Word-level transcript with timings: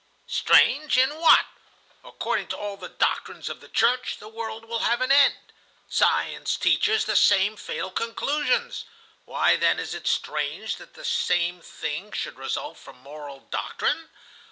"Strange 0.25 0.97
in 0.97 1.15
what? 1.19 1.45
According 2.03 2.47
to 2.47 2.57
all 2.57 2.75
the 2.75 2.89
doctrines 2.89 3.49
of 3.49 3.59
the 3.61 3.67
Church, 3.69 4.17
the 4.17 4.27
world 4.27 4.65
will 4.65 4.79
have 4.79 4.99
an 4.99 5.11
end. 5.11 5.53
Science 5.89 6.57
teaches 6.57 7.05
the 7.05 7.15
same 7.15 7.55
fatal 7.55 7.91
conclusions. 7.91 8.85
Why, 9.25 9.57
then, 9.57 9.77
is 9.77 9.93
it 9.93 10.07
strange 10.07 10.77
that 10.77 10.95
the 10.95 11.05
same 11.05 11.61
thing 11.61 12.13
should 12.13 12.39
result 12.39 12.77
from 12.79 12.97
moral 12.97 13.41
Doctrine? 13.51 14.09